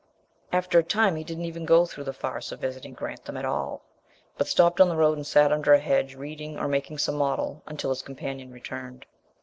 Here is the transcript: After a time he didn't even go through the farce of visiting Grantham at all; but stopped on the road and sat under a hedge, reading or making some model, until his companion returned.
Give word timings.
After 0.51 0.79
a 0.79 0.83
time 0.83 1.15
he 1.15 1.23
didn't 1.23 1.45
even 1.45 1.63
go 1.63 1.85
through 1.85 2.05
the 2.05 2.11
farce 2.11 2.51
of 2.51 2.59
visiting 2.59 2.93
Grantham 2.95 3.37
at 3.37 3.45
all; 3.45 3.83
but 4.35 4.47
stopped 4.47 4.81
on 4.81 4.89
the 4.89 4.95
road 4.95 5.15
and 5.15 5.27
sat 5.27 5.51
under 5.51 5.73
a 5.75 5.79
hedge, 5.79 6.15
reading 6.15 6.57
or 6.57 6.67
making 6.67 6.97
some 6.97 7.13
model, 7.13 7.61
until 7.67 7.91
his 7.91 8.01
companion 8.01 8.51
returned. 8.51 9.05